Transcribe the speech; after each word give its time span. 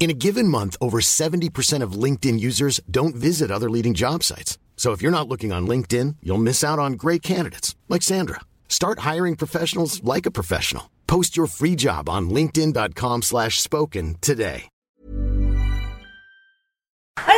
In 0.00 0.10
a 0.10 0.14
given 0.14 0.46
month, 0.46 0.76
over 0.80 1.00
70% 1.00 1.82
of 1.82 1.98
LinkedIn 2.04 2.38
users 2.38 2.80
don't 2.88 3.16
visit 3.16 3.50
other 3.50 3.68
leading 3.68 3.94
job 3.94 4.22
sites. 4.22 4.56
So 4.76 4.92
if 4.92 5.02
you're 5.02 5.10
not 5.10 5.26
looking 5.28 5.52
on 5.52 5.66
LinkedIn, 5.66 6.16
you'll 6.22 6.38
miss 6.38 6.62
out 6.62 6.78
on 6.78 6.92
great 6.92 7.20
candidates 7.20 7.74
like 7.88 8.02
Sandra. 8.02 8.40
Start 8.68 9.00
hiring 9.00 9.34
professionals 9.34 10.00
like 10.04 10.24
a 10.24 10.30
professional. 10.30 10.88
Post 11.08 11.36
your 11.36 11.48
free 11.48 11.74
job 11.74 12.08
on 12.08 12.30
linkedin.com/spoken 12.30 14.16
today. 14.20 14.68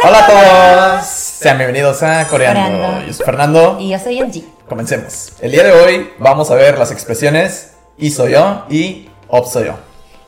Hola, 0.03 0.19
a 0.19 0.27
todos. 0.27 1.41
Sean 1.43 1.57
bienvenidos 1.57 2.03
a 2.03 2.27
Coreando. 2.29 2.61
Coreando. 2.61 3.07
Yo 3.07 3.13
soy 3.15 3.25
Fernando 3.25 3.79
y 3.81 3.89
yo 3.89 3.99
soy 3.99 4.19
Angie. 4.21 4.45
Comencemos. 4.69 5.33
El 5.41 5.53
día 5.53 5.65
de 5.65 5.73
hoy 5.73 6.11
vamos 6.19 6.51
a 6.51 6.57
ver 6.57 6.79
las 6.79 6.91
expresiones 6.91 7.73
y 7.97 8.11
soy 8.11 8.33
yo 8.33 8.67
y 8.69 9.09
obsoyo. 9.29 9.77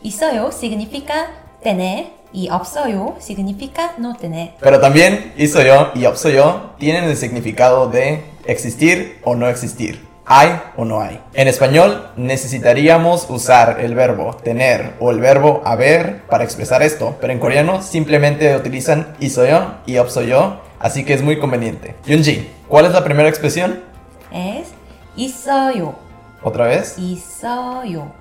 Y 0.03 0.13
soy 0.13 0.37
yo 0.37 0.51
significa 0.51 1.31
tener 1.63 2.22
y 2.34 2.50
없어요 2.50 3.16
significa 3.20 3.94
no 3.98 4.16
tener. 4.16 4.54
Pero 4.60 4.80
también 4.80 5.34
hizo 5.38 5.62
yo 5.62 5.92
y 5.96 6.02
yo 6.02 6.72
tienen 6.78 7.06
el 7.06 7.18
significado 7.18 7.90
de 7.90 8.24
existir 8.46 9.20
o 9.24 9.36
no 9.36 9.48
existir. 9.48 10.06
Hay 10.26 10.60
o 10.76 10.84
no 10.84 11.00
hay. 11.02 11.22
En 11.34 11.48
español 11.48 12.12
necesitaríamos 12.18 13.30
usar 13.30 13.80
el 13.80 13.96
verbo 13.96 14.36
tener 14.36 14.96
o 15.00 15.12
el 15.12 15.22
verbo 15.22 15.62
haber 15.64 16.24
para 16.24 16.44
expresar 16.44 16.84
esto, 16.84 17.16
pero 17.22 17.32
en 17.32 17.40
coreano 17.40 17.82
simplemente 17.82 18.54
utilizan 18.56 19.16
hizo 19.22 19.46
yo 19.46 19.76
y 19.86 19.94
yo, 19.94 20.62
así 20.80 21.06
que 21.06 21.14
es 21.14 21.22
muy 21.22 21.40
conveniente. 21.40 21.96
Yunji, 22.06 22.50
¿cuál 22.68 22.86
es 22.86 22.92
la 22.92 23.06
primera 23.06 23.30
expresión? 23.30 23.84
Es 24.32 24.68
있어요. 25.16 25.96
Otra 26.44 26.68
vez. 26.68 26.98
있어요. 27.00 28.12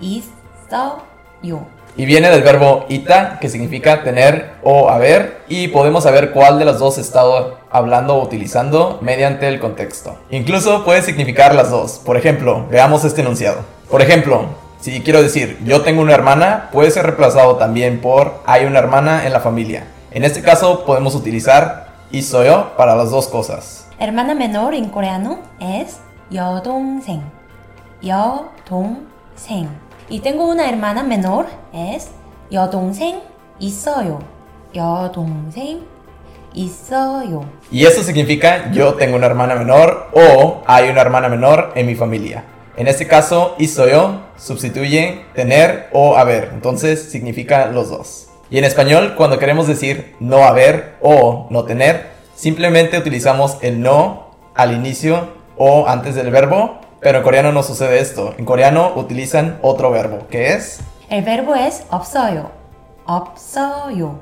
있어요. 0.00 1.66
Y 1.96 2.06
viene 2.06 2.30
del 2.30 2.42
verbo 2.42 2.86
ita, 2.88 3.38
que 3.40 3.48
significa 3.48 4.02
tener 4.02 4.52
o 4.62 4.88
haber, 4.88 5.42
y 5.48 5.68
podemos 5.68 6.04
saber 6.04 6.30
cuál 6.30 6.58
de 6.58 6.64
las 6.64 6.78
dos 6.78 6.98
he 6.98 7.00
estado 7.00 7.58
hablando 7.70 8.14
o 8.14 8.24
utilizando 8.24 8.98
mediante 9.02 9.48
el 9.48 9.60
contexto. 9.60 10.16
Incluso 10.30 10.84
puede 10.84 11.02
significar 11.02 11.54
las 11.54 11.70
dos. 11.70 12.00
Por 12.04 12.16
ejemplo, 12.16 12.66
veamos 12.70 13.04
este 13.04 13.20
enunciado. 13.20 13.58
Por 13.90 14.02
ejemplo, 14.02 14.46
si 14.80 15.00
quiero 15.02 15.20
decir 15.22 15.58
yo 15.64 15.82
tengo 15.82 16.00
una 16.00 16.14
hermana, 16.14 16.70
puede 16.72 16.90
ser 16.90 17.04
reemplazado 17.04 17.56
también 17.56 18.00
por 18.00 18.40
hay 18.46 18.64
una 18.64 18.78
hermana 18.78 19.26
en 19.26 19.32
la 19.32 19.40
familia. 19.40 19.84
En 20.10 20.24
este 20.24 20.42
caso 20.42 20.84
podemos 20.86 21.14
utilizar 21.14 21.88
isoyo 22.10 22.76
para 22.76 22.96
las 22.96 23.10
dos 23.10 23.28
cosas. 23.28 23.86
Hermana 23.98 24.34
menor 24.34 24.72
en 24.74 24.88
coreano 24.88 25.40
es 25.60 25.98
여동생. 26.32 27.20
여동생. 28.02 29.68
Y 30.08 30.20
tengo 30.20 30.46
una 30.48 30.68
hermana 30.68 31.02
menor 31.02 31.46
es 31.72 32.10
여동생 32.50 33.20
있어요. 33.60 34.18
여동생 34.74 35.82
있어요. 36.54 37.44
Y 37.70 37.86
eso 37.86 38.02
significa 38.02 38.70
yo 38.72 38.94
tengo 38.94 39.16
una 39.16 39.26
hermana 39.26 39.54
menor 39.54 40.08
o 40.12 40.62
hay 40.66 40.90
una 40.90 41.00
hermana 41.00 41.28
menor 41.28 41.72
en 41.74 41.86
mi 41.86 41.94
familia. 41.94 42.44
En 42.76 42.88
este 42.88 43.06
caso, 43.06 43.56
isoyo 43.58 44.20
sustituye 44.36 45.26
tener 45.34 45.88
o 45.92 46.16
haber, 46.16 46.50
entonces 46.54 47.10
significa 47.10 47.66
los 47.66 47.90
dos. 47.90 48.28
Y 48.50 48.58
en 48.58 48.64
español, 48.64 49.14
cuando 49.16 49.38
queremos 49.38 49.66
decir 49.66 50.16
no 50.18 50.44
haber 50.44 50.96
o 51.02 51.46
no 51.50 51.64
tener, 51.64 52.06
simplemente 52.34 52.98
utilizamos 52.98 53.58
el 53.60 53.80
no 53.80 54.30
al 54.54 54.72
inicio 54.72 55.28
o 55.56 55.86
antes 55.88 56.14
del 56.14 56.30
verbo, 56.30 56.80
pero 57.04 57.18
en 57.18 57.24
coreano 57.24 57.52
no 57.52 57.62
sucede 57.62 57.98
esto. 58.00 58.34
En 58.38 58.44
coreano 58.44 58.92
utilizan 58.96 59.58
otro 59.62 59.90
verbo, 59.90 60.26
que 60.30 60.52
es 60.54 60.80
El 61.08 61.24
verbo 61.24 61.54
es 61.54 61.82
없어요. 61.90 62.50
없어요. 63.06 64.20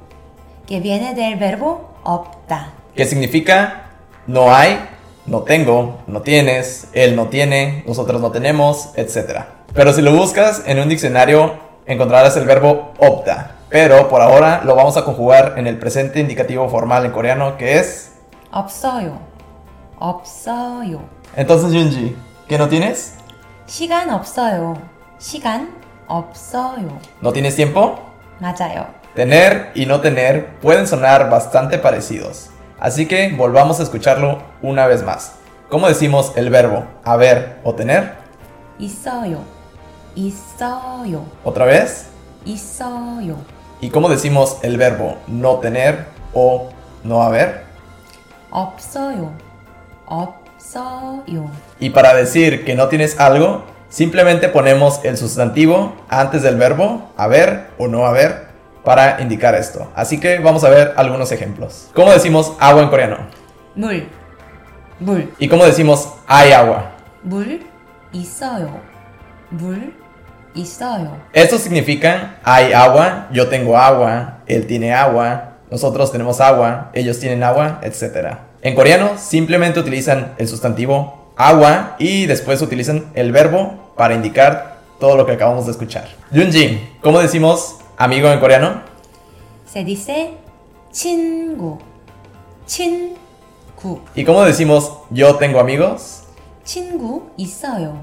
Que 0.66 0.80
viene 0.80 1.14
del 1.14 1.36
verbo 1.38 1.90
없다. 2.04 2.72
que 2.94 3.04
significa 3.04 3.86
no 4.26 4.54
hay, 4.54 4.78
no 5.26 5.42
tengo, 5.42 5.98
no 6.06 6.22
tienes, 6.22 6.88
él 6.92 7.14
no 7.16 7.26
tiene, 7.28 7.84
nosotros 7.86 8.20
no 8.20 8.30
tenemos, 8.30 8.90
etc. 8.96 9.42
Pero 9.72 9.92
si 9.92 10.02
lo 10.02 10.12
buscas 10.14 10.62
en 10.66 10.78
un 10.80 10.88
diccionario 10.88 11.54
encontrarás 11.86 12.36
el 12.36 12.44
verbo 12.46 12.92
opta, 12.98 13.52
pero 13.68 14.08
por 14.08 14.20
ahora 14.22 14.62
lo 14.64 14.74
vamos 14.74 14.96
a 14.96 15.04
conjugar 15.04 15.54
en 15.58 15.66
el 15.66 15.78
presente 15.78 16.20
indicativo 16.20 16.68
formal 16.68 17.04
en 17.04 17.12
coreano 17.12 17.56
que 17.56 17.78
es... 17.78 18.12
없어요. 18.50 19.18
없어요. 20.00 21.00
Entonces 21.36 21.72
Junji, 21.72 22.16
¿qué 22.48 22.58
no 22.58 22.68
tienes? 22.68 23.14
시간 23.66 24.10
없어요. 24.10 24.76
시간 25.18 25.74
없어요. 26.06 26.98
¿No 27.20 27.32
tienes 27.32 27.54
tiempo? 27.56 27.98
맞아요. 28.40 28.86
Tener 29.14 29.72
y 29.74 29.84
no 29.86 30.00
tener 30.00 30.58
pueden 30.60 30.86
sonar 30.86 31.28
bastante 31.28 31.78
parecidos, 31.78 32.50
así 32.78 33.06
que 33.06 33.32
volvamos 33.36 33.80
a 33.80 33.82
escucharlo 33.82 34.38
una 34.62 34.86
vez 34.86 35.02
más. 35.02 35.32
¿Cómo 35.68 35.88
decimos 35.88 36.32
el 36.36 36.50
verbo 36.50 36.84
haber 37.04 37.60
o 37.64 37.74
tener? 37.74 38.14
있어요. 38.78 39.42
있어요. 40.14 41.24
Otra 41.44 41.66
vez. 41.66 42.06
있어요. 42.44 43.36
¿Y 43.80 43.90
cómo 43.90 44.08
decimos 44.08 44.58
el 44.62 44.76
verbo 44.78 45.18
no 45.26 45.58
tener 45.58 46.06
o 46.32 46.70
no 47.04 47.22
haber? 47.22 47.64
없어요. 48.50 49.32
없어요. 50.06 50.41
Y 51.80 51.90
para 51.90 52.14
decir 52.14 52.64
que 52.64 52.74
no 52.74 52.88
tienes 52.88 53.18
algo, 53.18 53.64
simplemente 53.88 54.48
ponemos 54.48 55.00
el 55.04 55.16
sustantivo 55.16 55.96
antes 56.08 56.42
del 56.42 56.56
verbo 56.56 57.10
haber 57.16 57.68
o 57.78 57.88
no 57.88 58.06
haber 58.06 58.48
para 58.84 59.20
indicar 59.20 59.54
esto. 59.54 59.90
Así 59.94 60.20
que 60.20 60.38
vamos 60.38 60.64
a 60.64 60.70
ver 60.70 60.94
algunos 60.96 61.32
ejemplos. 61.32 61.88
¿Cómo 61.94 62.12
decimos 62.12 62.52
agua 62.58 62.82
en 62.82 62.88
coreano? 62.88 63.16
물. 63.74 64.08
물. 65.00 65.32
¿Y 65.38 65.48
cómo 65.48 65.64
decimos 65.64 66.08
hay 66.26 66.52
agua? 66.52 66.92
물 67.22 67.60
있어요. 68.12 68.80
물 69.50 69.94
있어요. 70.54 71.16
Esto 71.32 71.58
significa 71.58 72.36
hay 72.44 72.72
agua, 72.72 73.28
yo 73.32 73.48
tengo 73.48 73.76
agua, 73.76 74.38
él 74.46 74.66
tiene 74.66 74.92
agua, 74.92 75.58
nosotros 75.70 76.10
tenemos 76.10 76.40
agua, 76.40 76.90
ellos 76.94 77.18
tienen 77.18 77.42
agua, 77.42 77.80
etc. 77.82 78.38
En 78.62 78.74
coreano 78.74 79.12
simplemente 79.18 79.80
utilizan 79.80 80.34
el 80.38 80.48
sustantivo 80.48 81.32
agua 81.36 81.94
y 81.98 82.26
después 82.26 82.60
utilizan 82.60 83.10
el 83.14 83.30
verbo 83.32 83.92
para 83.96 84.14
indicar 84.14 84.78
todo 84.98 85.16
lo 85.16 85.26
que 85.26 85.32
acabamos 85.32 85.66
de 85.66 85.72
escuchar. 85.72 86.08
Yunjin, 86.32 86.80
¿cómo 87.00 87.20
decimos 87.20 87.76
amigo 87.96 88.28
en 88.30 88.40
coreano? 88.40 88.82
Se 89.64 89.84
dice 89.84 90.30
친구. 90.90 91.78
친구. 92.66 94.00
¿Y 94.14 94.24
cómo 94.24 94.42
decimos 94.44 94.92
yo 95.10 95.36
tengo 95.36 95.60
amigos? 95.60 96.24
친구 96.64 97.30
있어요. 97.36 97.94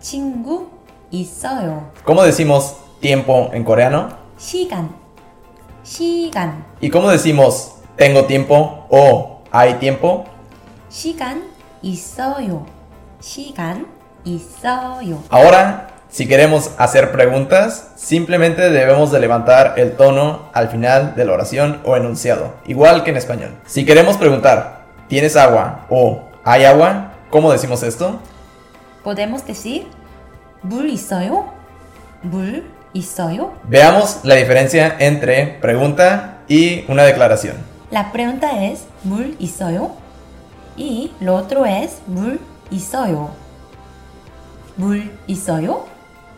친구 0.00 0.68
있어요. 1.10 1.90
¿Cómo 2.04 2.22
decimos 2.22 2.76
tiempo 3.00 3.50
en 3.52 3.64
coreano? 3.64 4.10
시간. 4.38 4.90
시간. 5.82 6.64
¿Y 6.80 6.90
cómo 6.90 7.10
decimos 7.10 7.72
tengo 7.96 8.26
tiempo 8.26 8.86
o 8.90 9.31
hay 9.52 9.74
tiempo? 9.74 10.24
시간 10.90 11.50
있어요. 11.82 12.66
시간 13.20 13.86
있어요. 14.24 15.22
Ahora, 15.30 15.88
si 16.10 16.26
queremos 16.26 16.70
hacer 16.78 17.12
preguntas, 17.12 17.92
simplemente 17.96 18.70
debemos 18.70 19.10
de 19.12 19.20
levantar 19.20 19.74
el 19.76 19.92
tono 19.96 20.48
al 20.54 20.68
final 20.68 21.14
de 21.14 21.24
la 21.24 21.32
oración 21.32 21.80
o 21.84 21.96
enunciado, 21.96 22.54
igual 22.66 23.04
que 23.04 23.10
en 23.10 23.16
español. 23.18 23.50
Si 23.66 23.84
queremos 23.84 24.16
preguntar, 24.16 24.86
¿tienes 25.08 25.36
agua? 25.36 25.86
o 25.90 26.22
¿hay 26.44 26.64
agua? 26.64 27.12
¿Cómo 27.30 27.52
decimos 27.52 27.82
esto? 27.82 28.20
Podemos 29.04 29.46
decir 29.46 29.86
물 30.62 30.88
있어요? 30.88 31.52
물 32.22 32.64
있어요? 32.94 33.52
Veamos 33.64 34.20
la 34.24 34.34
diferencia 34.34 34.96
entre 34.98 35.58
pregunta 35.60 36.38
y 36.48 36.84
una 36.88 37.04
declaración. 37.04 37.56
La 37.92 38.12
pregunta 38.12 38.64
es 38.64 38.86
물 39.02 39.36
있어요? 39.38 39.92
Y 40.76 41.12
lo 41.20 41.36
otro 41.36 41.64
es 41.66 42.00
물 42.06 42.38
있어요. 42.70 43.30
물 44.76 45.10
있어요? 45.26 45.86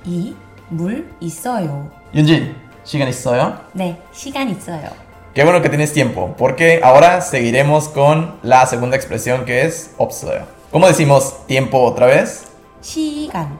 Y 0.06 0.34
물 0.70 1.12
있어요. 1.20 1.90
윤진, 2.14 2.54
시간 2.84 3.08
있어요? 3.08 3.58
네, 3.72 4.00
시간 4.12 4.48
있어요. 4.48 4.90
Qué 5.34 5.44
bueno 5.44 5.60
que 5.62 5.68
tienes 5.68 5.92
tiempo, 5.92 6.34
porque 6.36 6.80
ahora 6.82 7.20
seguiremos 7.20 7.88
con 7.88 8.38
la 8.42 8.66
segunda 8.66 8.96
expresión 8.96 9.44
que 9.44 9.62
es 9.64 9.94
없어요. 9.98 10.44
¿Cómo 10.72 10.86
decimos 10.86 11.46
tiempo 11.46 11.82
otra 11.82 12.06
vez? 12.06 12.46
시간, 12.80 13.58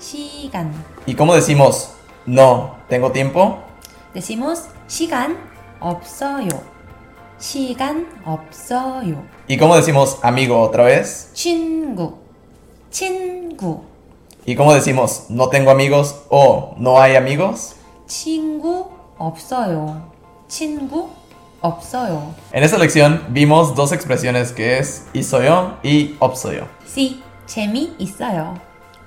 시간. 0.00 0.72
¿Y 1.06 1.14
cómo 1.14 1.34
decimos 1.34 1.94
no 2.26 2.76
tengo 2.88 3.12
tiempo? 3.12 3.58
Decimos 4.14 4.68
시간 4.88 5.36
없어요. 5.80 6.48
시간 7.38 8.06
없어요. 8.24 9.22
¿Y 9.48 9.58
cómo 9.58 9.76
decimos 9.76 10.18
amigo 10.22 10.60
otra 10.60 10.84
vez? 10.84 11.30
친구, 11.34 12.18
친구, 12.90 13.84
¿Y 14.46 14.56
cómo 14.56 14.74
decimos 14.74 15.26
no 15.30 15.48
tengo 15.48 15.70
amigos 15.70 16.16
o 16.28 16.74
no 16.78 17.00
hay 17.00 17.16
amigos? 17.16 17.76
친구 18.06 18.90
없어요. 19.18 20.10
친구 20.48 21.08
없어요. 21.60 22.34
En 22.52 22.62
esta 22.62 22.76
lección 22.78 23.24
vimos 23.30 23.74
dos 23.74 23.92
expresiones 23.92 24.52
que 24.52 24.78
es 24.78 25.06
있어요 25.14 25.78
y 25.82 26.16
없어요. 26.20 26.68
Sí, 26.86 27.22
재미 27.46 27.92
있어요. 27.98 28.54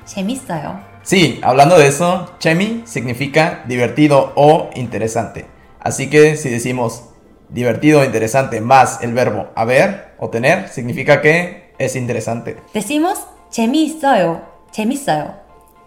재밌어요. 0.05 0.79
Sí, 1.03 1.39
hablando 1.44 1.77
de 1.77 1.88
eso, 1.88 2.27
chemi 2.39 2.83
significa 2.85 3.63
divertido 3.67 4.33
o 4.35 4.69
interesante. 4.75 5.45
Así 5.79 6.09
que 6.09 6.35
si 6.35 6.49
decimos 6.49 7.03
divertido 7.51 8.01
o 8.01 8.03
interesante 8.03 8.61
más 8.61 9.01
el 9.01 9.13
verbo 9.13 9.47
haber 9.55 10.13
o 10.19 10.29
tener, 10.29 10.69
significa 10.69 11.21
que 11.21 11.73
es 11.77 11.95
interesante. 11.95 12.57
Decimos 12.73 13.19
재미있어요. 13.49 14.41
재밌어요. 14.71 15.35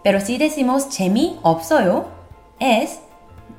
Pero 0.03 0.19
si 0.19 0.37
decimos 0.37 0.89
재미없어요, 0.89 2.05
es 2.59 2.99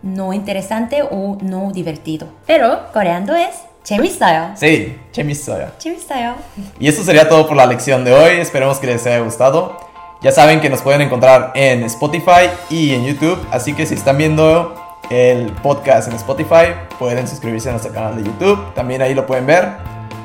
no 0.02 0.32
interesante 0.32 1.02
o 1.02 1.38
no 1.40 1.70
divertido. 1.72 2.26
Pero 2.46 2.90
coreano 2.92 3.34
es 3.36 3.62
재밌어요. 3.84 4.54
Sí, 4.56 4.98
재밌어요. 5.12 5.70
재밌어요. 5.78 6.34
Y 6.80 6.88
eso 6.88 7.04
sería 7.04 7.28
todo 7.28 7.46
por 7.46 7.56
la 7.56 7.66
lección 7.66 8.04
de 8.04 8.12
hoy. 8.12 8.40
Esperemos 8.40 8.78
que 8.78 8.88
les 8.88 9.06
haya 9.06 9.20
gustado. 9.20 9.76
Ya 10.22 10.32
saben 10.32 10.60
que 10.60 10.70
nos 10.70 10.82
pueden 10.82 11.00
encontrar 11.00 11.52
en 11.54 11.84
Spotify 11.84 12.48
y 12.70 12.94
en 12.94 13.04
YouTube. 13.04 13.38
Así 13.50 13.74
que 13.74 13.86
si 13.86 13.94
están 13.94 14.18
viendo 14.18 14.74
el 15.10 15.52
podcast 15.52 16.08
en 16.08 16.14
Spotify, 16.14 16.74
pueden 16.98 17.28
suscribirse 17.28 17.68
a 17.68 17.72
nuestro 17.72 17.92
canal 17.92 18.16
de 18.16 18.24
YouTube. 18.24 18.72
También 18.74 19.02
ahí 19.02 19.14
lo 19.14 19.26
pueden 19.26 19.46
ver. 19.46 19.68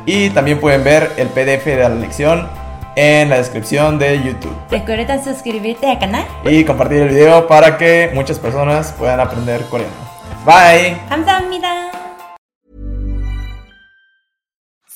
Y 0.05 0.29
también 0.29 0.59
pueden 0.59 0.83
ver 0.83 1.11
el 1.17 1.27
PDF 1.27 1.65
de 1.65 1.77
la 1.77 1.89
lección 1.89 2.47
en 2.95 3.29
la 3.29 3.37
descripción 3.37 3.99
de 3.99 4.23
YouTube. 4.23 4.55
Recuerda 4.71 5.23
suscribirte 5.23 5.89
al 5.89 5.99
canal. 5.99 6.25
Y 6.45 6.63
compartir 6.63 7.01
el 7.01 7.09
video 7.09 7.47
para 7.47 7.77
que 7.77 8.11
muchas 8.13 8.39
personas 8.39 8.93
puedan 8.93 9.19
aprender 9.19 9.65
coreano. 9.69 9.93
Bye. 10.45 10.97
감사합니다. 11.09 12.00